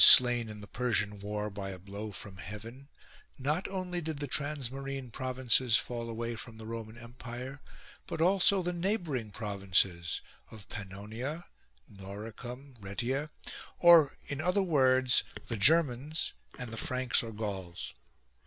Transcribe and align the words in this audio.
slain 0.03 0.49
in 0.49 0.61
the 0.61 0.67
Persian 0.67 1.19
war 1.19 1.51
by 1.51 1.69
a 1.69 1.77
blow 1.77 2.11
from 2.11 2.37
heaven, 2.37 2.89
not 3.37 3.67
only 3.67 4.01
did 4.01 4.17
the 4.17 4.25
transmarine 4.27 5.11
provinces 5.11 5.77
fall 5.77 6.09
away 6.09 6.35
from 6.35 6.57
the 6.57 6.65
Roman 6.65 6.97
Empire, 6.97 7.61
but 8.07 8.19
also 8.19 8.63
the 8.63 8.73
neighbouring 8.73 9.29
provinces 9.29 10.21
of 10.49 10.67
Pannonia, 10.69 11.45
Noricum, 11.87 12.73
Rhaetia, 12.79 13.29
or 13.77 14.17
in 14.25 14.41
other 14.41 14.63
words 14.63 15.23
the 15.49 15.55
Germans 15.55 16.33
and 16.57 16.71
the 16.73 16.77
Franks 16.77 17.21
or 17.21 17.31
Gauls. 17.31 17.93